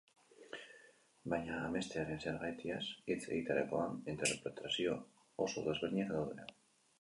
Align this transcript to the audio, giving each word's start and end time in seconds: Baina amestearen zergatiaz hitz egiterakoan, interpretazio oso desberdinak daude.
Baina 1.33 1.59
amestearen 1.65 2.23
zergatiaz 2.29 2.79
hitz 2.87 3.19
egiterakoan, 3.35 4.01
interpretazio 4.15 4.97
oso 5.47 5.67
desberdinak 5.69 6.11
daude. 6.17 6.49